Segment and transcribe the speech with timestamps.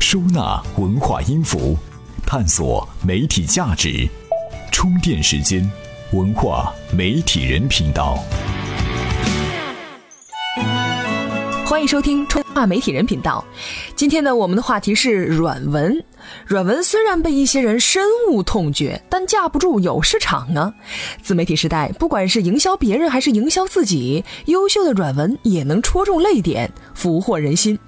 [0.00, 1.76] 收纳文化音符，
[2.24, 4.08] 探索媒体价值。
[4.70, 5.68] 充电时间，
[6.12, 8.16] 文化媒体人频道。
[11.68, 13.44] 欢迎收听充化媒体人频道。
[13.94, 16.02] 今天呢，我们的话题是软文。
[16.46, 20.72] 软文虽然被一些人深恶痛绝，但架不住有市场啊。
[21.22, 27.78] 自媒体时代，不管是营销别人还是营销自己，优秀的软文也能戳中泪点，俘获人心。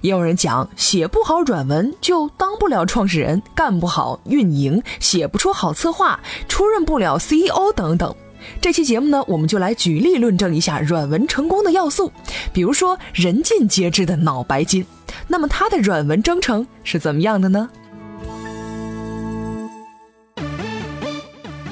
[0.00, 8.12] 也有人讲，写不好软文就当不了创始人，干不好运营，写不出好策划，出任不了 CEO 等等。
[8.60, 12.12] 这期节目呢，我们就来举例论证一下软文成功的要素，
[12.52, 14.84] 比如说人尽皆知的脑白金，
[15.28, 17.68] 那么它的软文征程是怎么样的呢？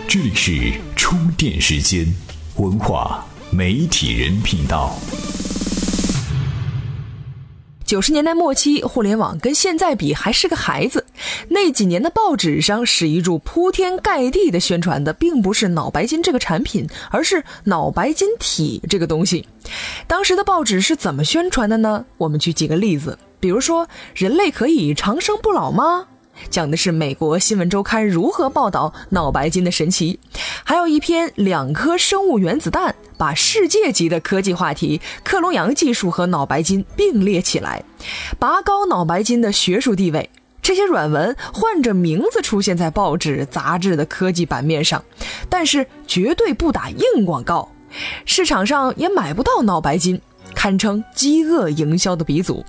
[0.07, 2.07] 这里是充电时间，
[2.57, 4.99] 文化媒体人频道。
[7.88, 11.06] 九十年代末期，互联网跟现在比还是个孩子。
[11.48, 19.48] 那几年的报纸上，史一柱铺天盖地的宣传的，并不是脑白金这个产品，而是脑白金体这个东西。
[20.07, 22.04] 当时的报纸是怎么宣传的呢？
[22.18, 26.09] 我们举几个例子，比如说“人类可以长生不老吗？”
[26.51, 30.20] 讲的是美国新闻周刊如何报道脑白金的神奇，
[30.63, 37.83] 还有一篇两颗生物原子弹把世界级的科技话题克隆羊技术和脑白金并列起来，
[38.38, 40.30] 拔高脑白金的学术地位。
[40.63, 45.02] 这些软文换着名字出现在报纸、杂志的科技版面上，
[45.49, 47.71] 但是绝对不打硬广告，
[48.25, 50.21] 市场上也买不到脑白金。
[50.59, 52.66] 堪称饥饿营销的鼻祖。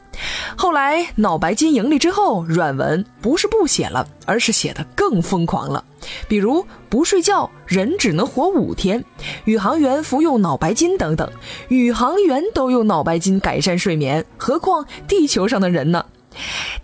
[0.55, 5.83] 后来脑白金盈利之后，软文不是不写了，而是写的更疯狂了。
[6.27, 9.01] 比如不睡觉，人只能活五天；
[9.45, 11.27] 宇航员服用脑白金等等。
[11.69, 16.05] 宇航员都用脑白金改善睡眠，何况地球上的人呢？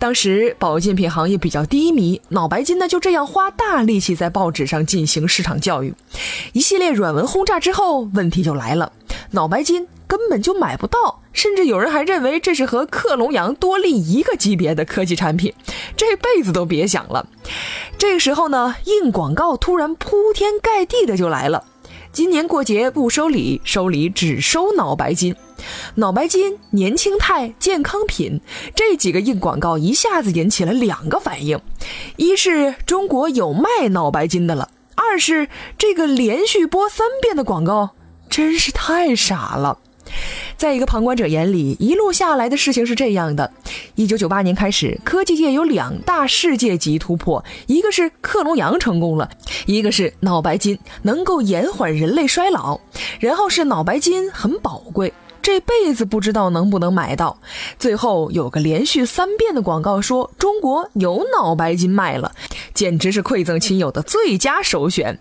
[0.00, 5.94] 当时保健品行业比较低迷，脑白金呢就这样花大力气在报纸上进行市场教育。
[6.52, 8.90] 一系列软文轰炸之后，问题就来了，
[9.30, 9.86] 脑白金。
[10.06, 15.52] 根本就买不到，甚至有人还认为这是和克隆羊多利一个级别的科技产品，
[15.96, 17.28] 这辈子都别想了。
[17.98, 21.64] 这个时候呢，硬广告突然铺天盖地的就来了。
[22.12, 25.36] 今年过节不收礼，收礼只收脑白金，
[25.96, 28.40] 脑白金、年轻态、健康品
[28.74, 31.60] 这几个硬广告一下子引起了两个反应：
[32.16, 37.90] 一是中国有卖脑白金的了；二是这个连续播三遍的广告
[38.30, 39.78] 真是太傻了。
[40.56, 43.52] 在一个旁观者眼里，一路下来的事情是这样的：
[43.94, 49.28] 一九九八年开始，科技界有两大世界级突破，一个是克隆羊成功了，
[49.66, 52.80] 一个是脑白金能够延缓人类衰老，
[53.20, 55.12] 然后是脑白金很宝贵。
[55.42, 57.38] 这辈子不知道能不能买到，
[57.78, 62.32] 最后有个连续三遍的广告说中国有脑白金卖了，
[62.74, 65.20] 简直是馈赠亲友的最佳首选。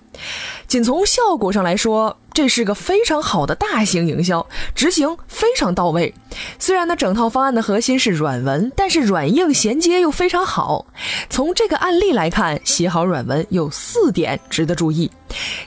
[0.68, 6.14] 仅从效果上来说，这是个非常好的大型营销，执行非常到位。
[6.60, 10.86] 虽然呢，整套方案的核心是软文，但是软硬衔接又非常好。
[11.30, 15.10] 从这个案例来看，写好软文有四点值得注意。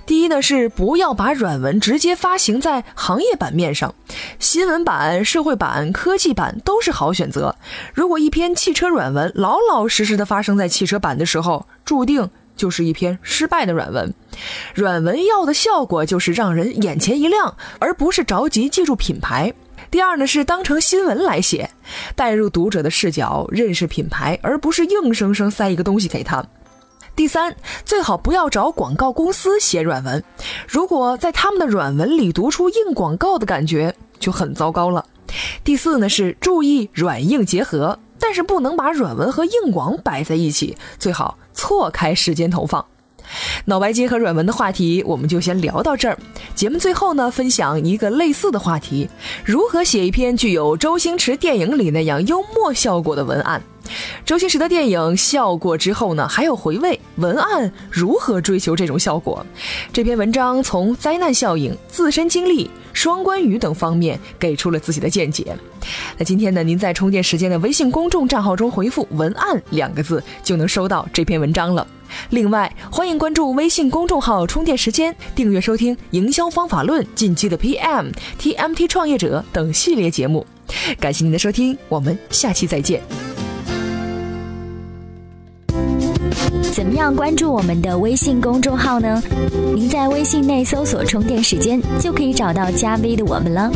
[0.05, 3.95] 第一呢是不要把软文直接发行在行业版面上，
[4.39, 7.57] 新闻版、社会版、科技版都是好选择。
[7.95, 14.13] 如果一篇汽车软文老老实实的发生在汽车版的时候，注定就是一篇失败的软文。
[14.75, 19.53] 软文要的效果就是让人眼前一亮，而不是着急记住品牌。
[19.91, 21.71] 第二呢是当成新闻来写，
[22.15, 26.45] 带入读者的视角，认识品牌，而不是硬生生塞一个东西给他。
[27.17, 30.23] 第三，最好不要找广告公司写软文，
[30.69, 35.05] 如果在他们的软文里读出硬广告的感觉，就很糟糕了。
[35.65, 42.85] 第四呢是注意软硬结合，但是不能把软文和硬广摆在一起，最好错开时间投放。
[43.67, 46.19] 脑白金和软文的话题，我们就先聊到这儿。
[46.55, 49.09] 节目最后呢，分享一个类似的话题：
[49.45, 53.63] 如何写一篇具有周星驰电影里那样幽默效果的文案？
[54.25, 56.99] 周星驰的电影笑过之后呢，还有回味。
[57.17, 59.45] 文案如何追求这种效果？
[59.93, 65.57] 这篇文章从灾难效应、自身经历、双关语等方面给出了自己的见解。
[66.17, 71.87] 那今天呢，您在充电时间的微信公众账号中回复“文案”两个字，就能收到这篇文章了。
[72.31, 80.47] 另外，欢迎关注微信公众号“充电时间”，订阅收听《营销方法论》、近期的 PM、TMT 创业者等系列节目。
[81.01, 83.28] 感谢您的收听，我们下期再见。
[86.79, 89.21] 怎么样关注我们的微信公众号呢？
[89.75, 93.69] 您在微信内搜索充电时间就可以找到加 v 的我们了。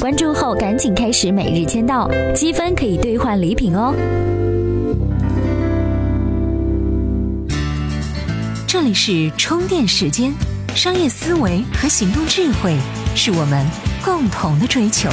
[0.00, 3.92] 关注后赶紧开始每日签到积分可以兑换礼品哦。
[8.68, 10.32] 这里是充电时间
[10.76, 12.76] 商业思维和行动智慧
[13.16, 13.66] 是我们
[14.04, 15.10] 共同的追求。